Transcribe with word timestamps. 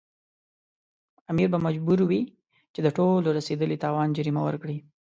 امیر 1.31 1.47
به 1.53 1.59
مجبور 1.65 1.99
وي 2.09 2.21
چې 2.73 2.79
د 2.83 2.87
ټولو 2.97 3.27
رسېدلي 3.39 3.77
تاوان 3.83 4.09
جریمه 4.17 4.41
ورکړي. 4.45 4.77